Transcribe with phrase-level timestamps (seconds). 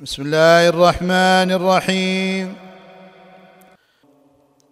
[0.00, 2.56] بسم الله الرحمن الرحيم.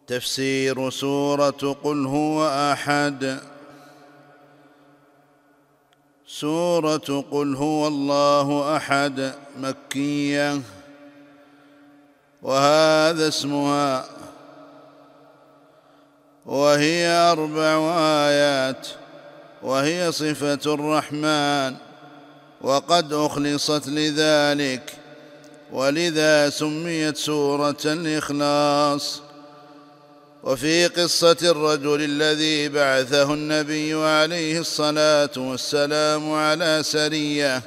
[0.07, 3.39] تفسير سورة قل هو أحد.
[6.27, 10.61] سورة قل هو الله أحد مكية.
[12.43, 14.05] وهذا اسمها.
[16.47, 18.89] وهي أربع آيات.
[19.63, 21.77] وهي صفة الرحمن.
[22.61, 25.02] وقد أخلصت لذلك.
[25.73, 29.23] ولذا سميت سورة الإخلاص.
[30.45, 37.63] وفي قصة الرجل الذي بعثه النبي عليه الصلاة والسلام على سرية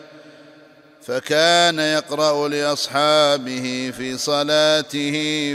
[1.01, 5.11] فكان يقرأ لأصحابه في صلاته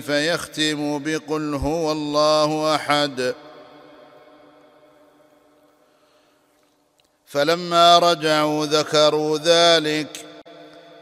[0.06, 3.34] فيختم بقل هو الله أحد.
[7.27, 10.30] فلما رجعوا ذكروا ذلك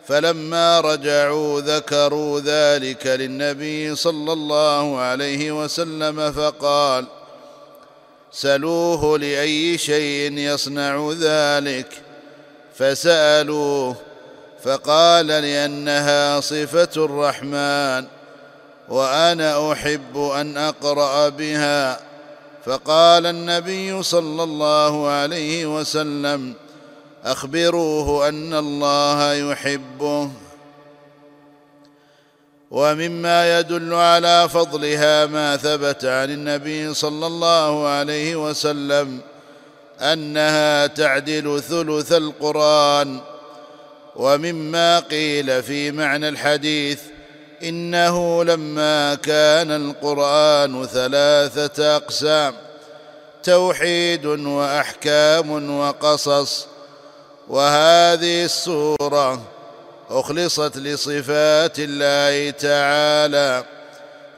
[0.08, 7.06] فلما رجعوا ذكروا ذلك للنبي صلى الله عليه وسلم فقال
[8.32, 11.87] سلوه لأي شيء يصنع ذلك؟
[12.74, 13.96] فسألوه
[14.62, 18.06] فقال لأنها صفة الرحمن
[18.88, 22.00] وأنا أحب أن أقرأ بها.
[22.65, 26.54] فقال النبي صلى الله عليه وسلم
[27.32, 30.30] أخبروه أن الله يحبه
[32.71, 39.21] ومما يدل على فضلها ما ثبت عن النبي صلى الله عليه وسلم
[40.01, 43.21] أنها تعدل ثلث القرآن.
[44.16, 47.01] ومما قيل في معنى الحديث
[47.62, 52.54] إنه لما كان القرآن ثلاثة أقسام
[53.43, 56.66] توحيد وأحكام وقصص
[57.49, 59.43] وهذه السورة
[60.10, 63.65] أخلصت لصفات الله تعالى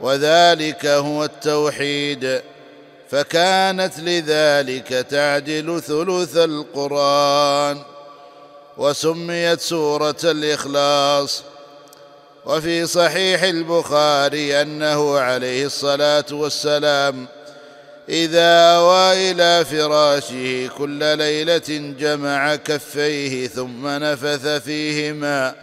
[0.01, 2.43] وذلك هو التوحيد.
[3.11, 7.83] فكانت لذلك تعدل ثلث القرآن
[8.77, 11.43] وسميت سورة الإخلاص.
[12.47, 17.27] وفي صحيح البخاري أنه عليه الصلاة والسلام
[18.11, 25.55] إذا اوى إلى فراشه كل ليلة جمع كفيه ثم نفث فيهما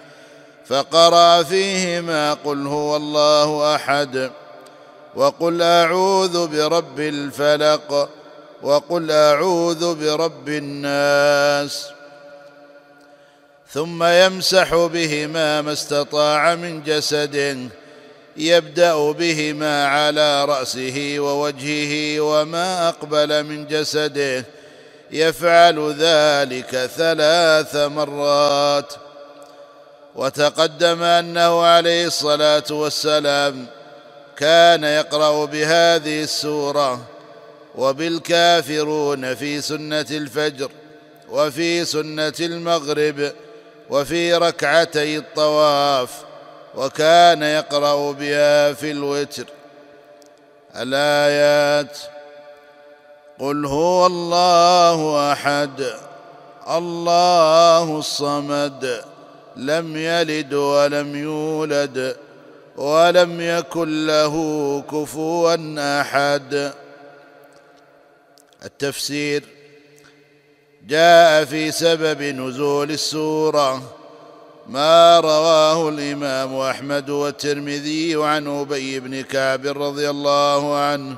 [0.65, 4.31] فقرأ فيهما قل هو الله أحد
[5.15, 8.09] وقل أعوذ برب الفلق
[8.63, 11.87] وقل أعوذ برب الناس
[13.69, 17.57] ثم يمسح بهما ما استطاع من جسده
[18.37, 24.45] يبدأ بهما على رأسه ووجهه وما أقبل من جسده.
[25.11, 28.93] يفعل ذلك ثلاث مرات.
[30.15, 33.65] وتقدم أنه عليه الصلاة والسلام
[34.37, 37.01] كان يقرأ بهذه السورة
[37.75, 40.71] وبالكافرون في سنة الفجر
[41.29, 43.31] وفي سنة المغرب
[43.89, 46.26] وفي ركعتي الطواف.
[46.77, 49.45] وكان يقرأ بها في الوتر.
[50.75, 51.97] الآيات
[53.39, 55.85] قل هو الله أحد
[56.69, 59.03] الله الصمد
[59.55, 62.17] لم يلد ولم يولد
[62.75, 64.35] ولم يكن له
[64.91, 65.55] كفوا
[66.01, 66.73] أحد.
[68.65, 69.43] التفسير
[70.87, 73.93] جاء في سبب نزول السورة.
[74.67, 81.15] ما رواه الإمام أحمد والترمذي عن أبي بن كعب رضي الله عنه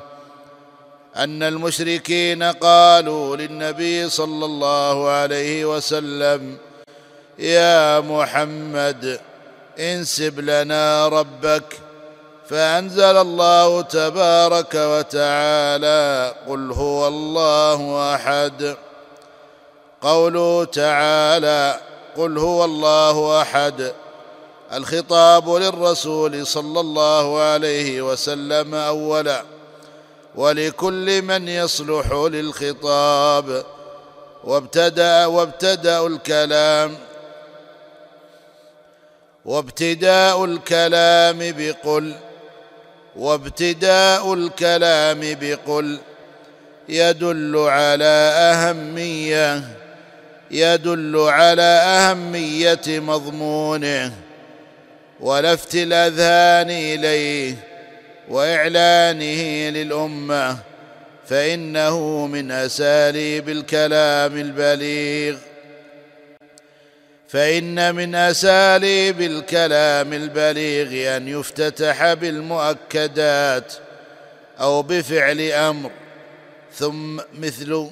[1.18, 6.58] أن المشركين قالوا للنبي صلى الله عليه وسلم
[7.40, 9.20] يا محمد
[9.80, 11.80] انسب لنا ربك
[12.50, 18.76] فأنزل الله تبارك وتعالى قل هو الله أحد.
[20.02, 21.80] قوله تعالى
[22.18, 23.92] قل هو الله أحد.
[24.74, 29.44] الخطاب للرسول صلى الله عليه وسلم أولا.
[30.36, 33.64] ولكل من يصلح للخطاب.
[34.44, 36.98] وابتدأ وابتدأ الكلام.
[39.46, 42.16] وابتداء الكلام بقل.
[43.16, 46.00] وابتداء الكلام بقل.
[46.90, 49.64] يدل على أهمية
[50.52, 54.14] يدل على أهمية مضمونه
[55.20, 57.56] ولفت الأذهان إليه
[58.30, 60.58] وإعلانه للأمة
[61.28, 65.38] فإنه من أساليب الكلام البليغ.
[67.28, 73.74] فإن من أساليب الكلام البليغ أن يفتتح بالمؤكدات
[74.60, 75.92] أو بفعل أمر
[76.74, 77.90] ثم مثل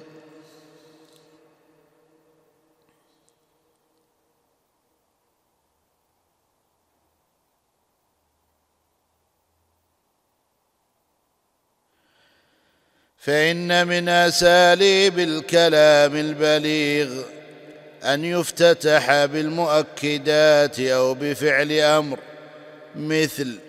[13.27, 17.07] فإن من اساليب الكلام البليغ
[18.03, 22.19] أن يفتتح بالمؤكدات أو بفعل أمر
[22.95, 23.59] مثل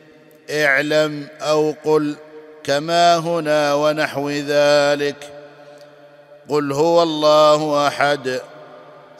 [0.50, 2.16] اعلم أو قل
[2.64, 5.32] كما هنا ونحو ذلك
[6.48, 8.40] قل هو الله أحد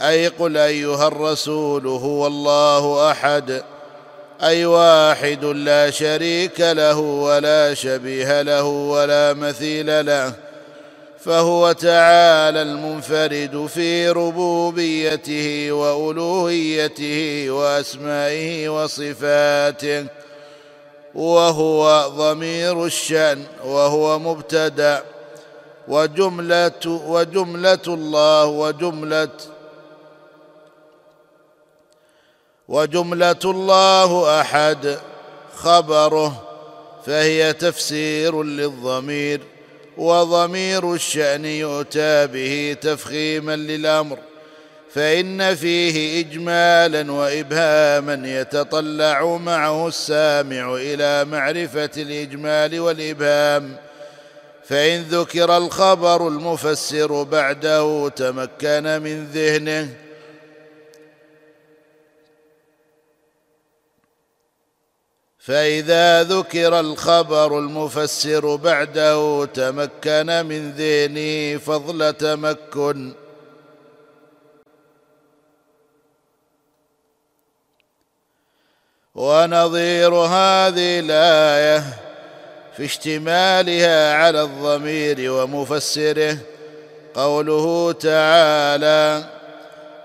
[0.00, 3.62] أي قل أيها الرسول هو الله أحد
[4.42, 10.32] أي واحد لا شريك له ولا شبيه له ولا مثيل له
[11.20, 20.06] فهو تعالى المنفرد في ربوبيته وألوهيته وأسمائه وصفاته
[21.14, 25.02] وهو ضمير الشأن وهو مبتدأ
[25.88, 29.28] وجملة وجملة الله وجملة
[32.68, 34.98] وجملة الله أحد
[35.54, 36.42] خبره
[37.06, 39.40] فهي تفسير للضمير
[39.96, 44.18] وضمير الشأن يؤتى به تفخيما للأمر
[44.90, 53.76] فإن فيه اجمالا وابهاما يتطلع معه السامع إلى معرفة الإجمال والإبهام
[54.64, 59.88] فإن ذكر الخبر المفسر بعده تمكن من ذهنه
[65.38, 73.12] فإذا ذكر الخبر المفسر بعده تمكن من ذهنه فضل تمكن.
[79.14, 81.84] ونظير هذه الآية
[82.76, 86.38] في اشتمالها على الضمير ومفسره
[87.14, 89.37] قوله تعالى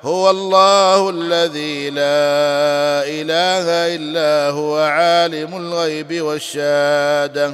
[0.03, 7.53] هو الله الذي لا إله إلا هو عالم الغيب والشهادة.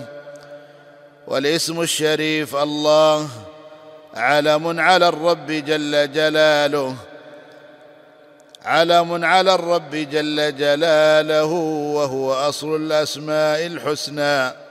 [1.27, 3.27] والاسم الشريف الله
[4.15, 6.95] علم على الرب جل جلاله.
[8.65, 11.45] علم على الرب جل جلاله
[11.95, 14.68] وهو أصل الأسماء الحسنى.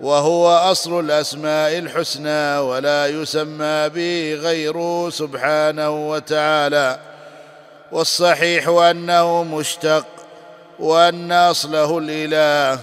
[0.00, 6.98] وهو أصل الأسماء الحسنى ولا يسمى به غيره سبحانه وتعالى.
[7.92, 10.06] والصحيح أنه مشتق
[10.78, 12.80] وأن أصله الإله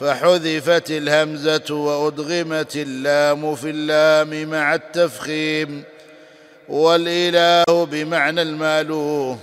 [0.00, 5.84] فحذفت الهمزة وأدغمت اللام في اللام مع التفخيم.
[6.68, 9.38] والإله بمعنى المألوه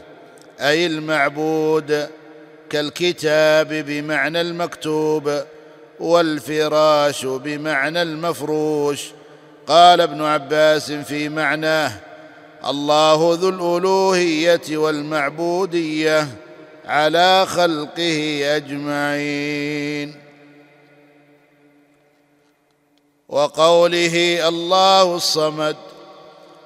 [0.61, 2.09] أي المعبود
[2.69, 5.43] كالكتاب بمعنى المكتوب.
[6.03, 9.05] والفراش بمعنى المفروش.
[9.67, 11.91] قال ابن عباس في معناه
[12.65, 16.27] الله ذو الألوهية والمعبودية
[16.85, 20.15] على خلقه أجمعين.
[23.29, 25.75] وقوله الله الصمد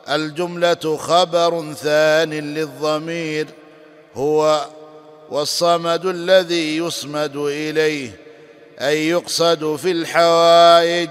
[0.10, 3.48] الجملة خبر ثان للضمير
[4.16, 4.66] هو
[5.30, 8.27] والصمد الذي يصمد إليه.
[8.81, 11.10] أي يقصد في الحوائج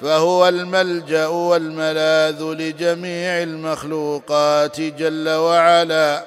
[0.00, 6.24] فهو الملجأ والملاذ لجميع المخلوقات جل وعلا.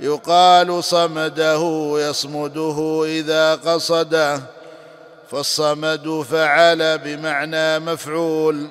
[0.00, 4.42] يقال صمده يصمده إذا قصده
[5.30, 8.66] فالصمد فعل بمعنى مفعول.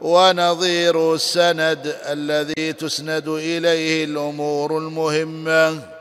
[0.00, 5.91] ونظير السند الذي تسند إليه الأمور المهمة.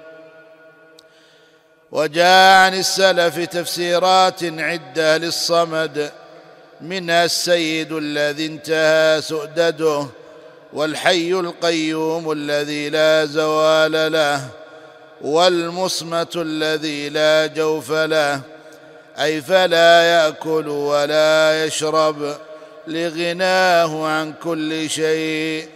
[1.92, 6.12] وجاء عن السلف تفسيرات عدة للصمد.
[6.82, 10.08] منها السيد الذي انتهى سؤدده
[10.74, 14.42] والحي القيوم الذي لا زوال له
[15.22, 18.42] والمصمت الذي لا جوف له.
[19.20, 22.38] أي فلا يأكل ولا يشرب
[22.88, 25.70] لغناه عن كل شيء.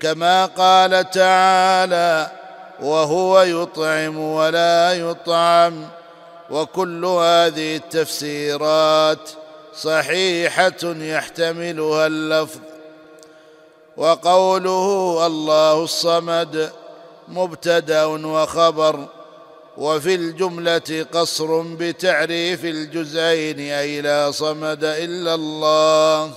[0.00, 2.30] كما قال تعالى
[2.80, 5.88] وهو يطعم ولا يطعم
[6.50, 9.30] وكل هذه التفسيرات
[9.76, 12.60] صحيحة يحتملها اللفظ.
[13.96, 16.72] وقوله الله الصمد
[17.28, 19.06] مبتدا وخبر
[19.78, 26.30] وفي الجملة قصر بتعريف الجزئين أي لا صمد إلا الله.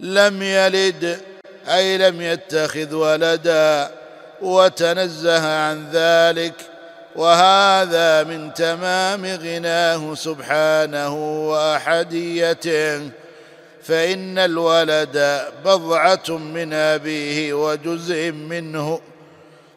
[0.00, 1.20] لم يلد
[1.68, 3.95] أي لم يتخذ ولدا.
[4.42, 6.54] وتنزه عن ذلك
[7.16, 11.14] وهذا من تمام غناه سبحانه
[11.50, 13.10] وأحديته.
[13.86, 19.00] فإن الولد بضعة من أبيه وجزء منه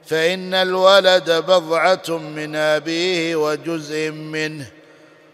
[0.06, 4.66] فإن الولد بضعة من أبيه وجزء منه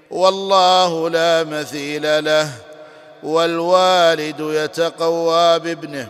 [0.10, 2.51] والله لا مثيل له
[3.24, 6.08] والوالد يتقوى بابنه.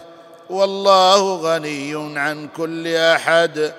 [0.50, 3.74] والله غني عن كل أحد.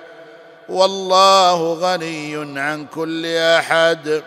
[0.69, 4.23] والله غني عن كل أحد.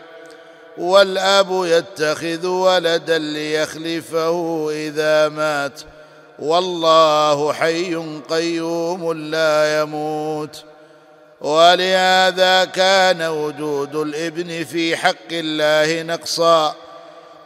[0.79, 5.81] والأب يتخذ ولدا ليخلفه إذا مات.
[6.39, 7.95] والله حي
[8.31, 10.65] قيوم لا يموت.
[11.41, 16.75] ولهذا كان وجود الابن في حق الله نقصا.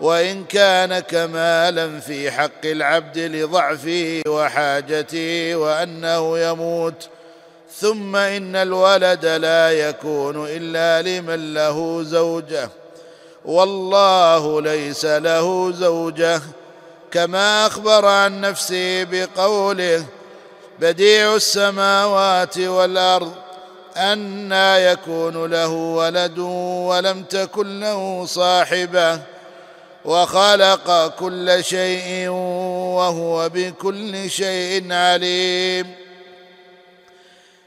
[0.05, 7.09] وإن كان كمالا في حق العبد لضعفه وحاجته وأنه يموت
[7.81, 12.69] ثم إن الولد لا يكون إلا لمن له زوجة.
[13.45, 16.41] والله ليس له زوجة.
[17.11, 20.05] كما أخبر عن نفسه بقوله
[20.81, 23.33] بديع السماوات والأرض
[23.97, 29.34] أنى يكون له ولد ولم تكن له صاحبة.
[30.05, 35.95] وخلق كل شيء وهو بكل شيء عليم.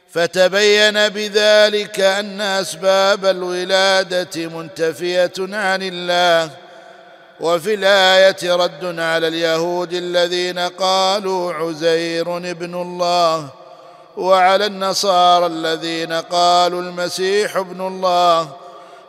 [0.09, 6.49] فتبين بذلك أن أسباب الولادة منتفية عن الله.
[7.39, 13.49] وفي الآية رد على اليهود الذين قالوا عزير ابن الله.
[14.17, 18.55] وعلى النصارى الذين قالوا المسيح ابن الله.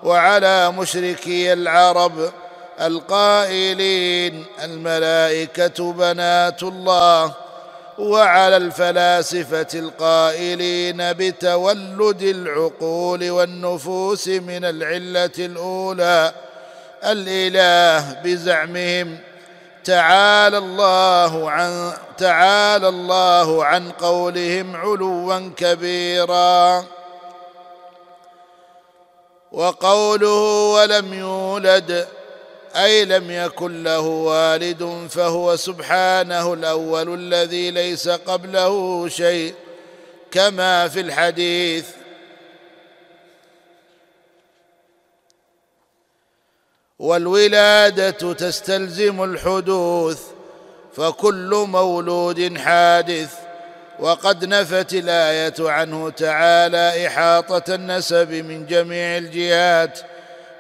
[0.03, 2.33] وعلى مشركي العرب.
[2.81, 7.35] القائلين الملائكة بنات الله
[7.99, 16.33] وعلى الفلاسفة القائلين بتولد العقول والنفوس من العلة الأولى.
[17.05, 19.19] الإله بزعمهم
[19.85, 26.85] تعالى الله عن تعالى الله عن قولهم علوا كبيرا.
[29.53, 32.09] وقوله ولم يولد
[32.79, 39.55] أي لم يكن له والد فهو سبحانه الأول الذي ليس قبله شيء
[40.31, 41.87] كما في الحديث.
[46.99, 50.23] والولادة تستلزم الحدوث
[50.97, 53.35] فكل مولود حادث.
[53.99, 60.01] وقد نفت الآية عنه تعالى إحاطة النسب من جميع الجهات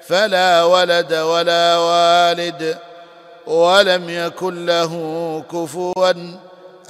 [0.08, 2.78] فلا ولد ولا والد
[3.46, 4.92] ولم يكن له
[5.52, 6.12] كفوا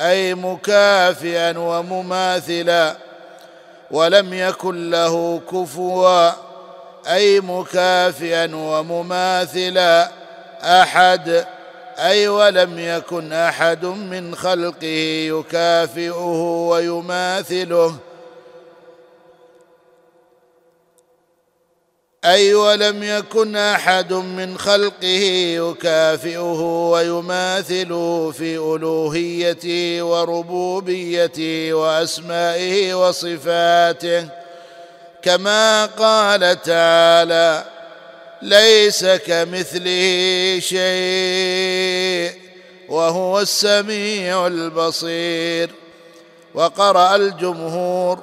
[0.01, 2.95] أي مكافئا ومماثلا
[3.91, 6.31] ولم يكن له كفوا
[7.09, 10.09] أي مكافئا ومماثلا
[10.63, 11.45] أحد
[11.99, 16.25] أي ولم يكن أحد من خلقه يكافئه
[16.69, 17.95] ويماثله.
[22.29, 25.23] أي ولم يكن أحد من خلقه
[25.59, 34.29] يكافئه ويماثله في ألوهيته وربوبيته وأسمائه وصفاته.
[35.23, 37.65] كما قال تعالى
[38.43, 42.33] ليس كمثله شيء
[42.89, 45.71] وهو السميع البصير.
[46.55, 48.19] وقرأ الجمهور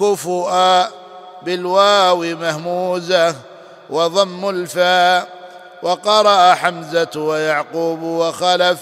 [0.00, 0.97] كفؤا
[1.42, 3.34] بالواو مهموزة
[3.90, 5.28] وضم الفاء
[5.82, 8.80] وقرأ حمزة ويعقوب وخلف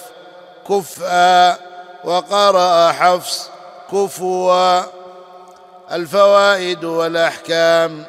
[0.68, 1.56] كفءا
[2.04, 3.50] وقرأ حفص
[3.92, 4.82] كفوا.
[5.92, 8.04] الفوائد والأحكام.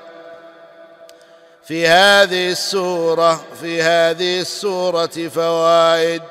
[1.63, 6.23] في هذه السورة في هذه السورة فوائد.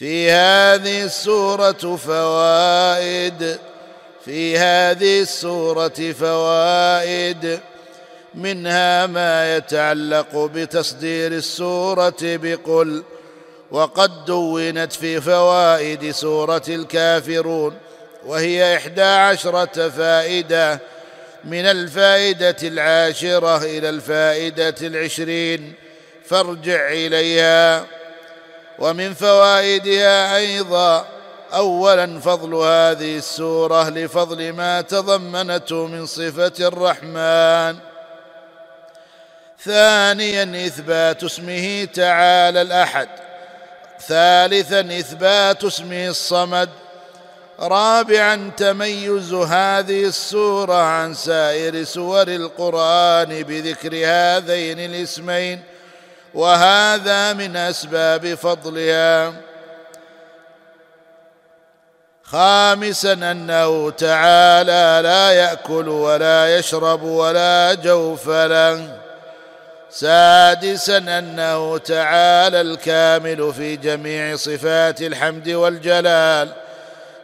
[0.00, 3.58] في هذه السورة فوائد
[4.24, 7.60] في هذه السورة فوائد
[8.34, 13.02] منها ما يتعلق بتصدير السورة بقل
[13.70, 17.74] وقد دونت في فوائد سورة الكافرون
[18.26, 20.80] وهي إحدى عشرة فائدة
[21.44, 25.72] من الفائدة العاشرة إلى الفائدة العشرين
[26.24, 27.99] فارجع إليها.
[28.80, 31.06] ومن فوائدها أيضا
[31.54, 37.76] اولا فضل هذه السورة لفضل ما تضمنته من صفة الرحمن.
[39.64, 43.08] ثانيا إثبات اسمه تعالى الأحد.
[44.08, 46.68] ثالثا إثبات اسمه الصمد.
[47.60, 55.60] رابعا تميز هذه السورة عن سائر سور القرآن بذكر هذين الاسمين.
[56.34, 59.32] وهذا من أسباب فضلها.
[62.24, 68.98] خامسا أنه تعالى لا يأكل ولا يشرب ولا جوف له.
[69.90, 76.48] سادسا أنه تعالى الكامل في جميع صفات الحمد والجلال.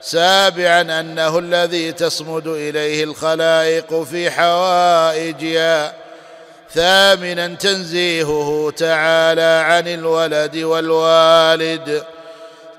[0.01, 6.06] سابعا أنه الذي تصمد إليه الخلائق في حوائجها.
[6.75, 12.05] ثامنا تنزيهه تعالى عن الولد والوالد.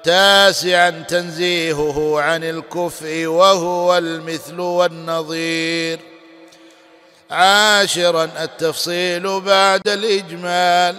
[0.03, 5.99] تاسعا تنزيهه عن الكفء وهو المثل والنظير.
[7.31, 10.95] عاشرا التفصيل بعد الإجمال.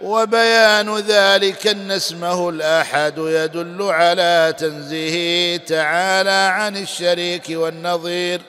[0.00, 8.40] وبيان ذلك أن اسمه الأحد يدل على تنزيهه تعالى عن الشريك والنظير.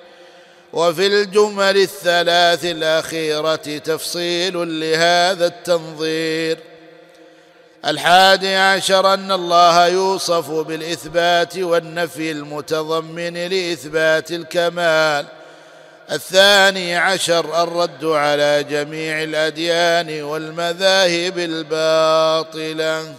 [0.74, 6.58] وفي الجمل الثلاث الأخيرة تفصيل لهذا التنظير.
[7.86, 15.26] الحادي عشر أن الله يوصف بالإثبات والنفي المتضمن لإثبات الكمال.
[16.12, 23.14] الثاني عشر الرد على جميع الأديان والمذاهب الباطلة.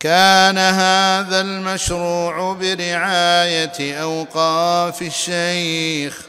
[0.00, 6.20] كان هذا المشروع برعاية أوقاف الشيخ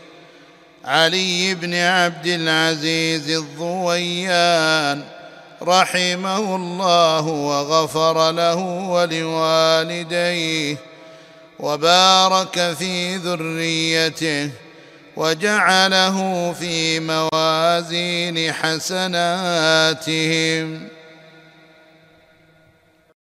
[0.85, 5.03] علي بن عبد العزيز الضويان
[5.63, 8.55] رحمه الله وغفر له
[8.89, 10.77] ولوالديه
[11.59, 14.49] وبارك في ذريته
[15.15, 19.71] وجعله في موازين حسناتهم.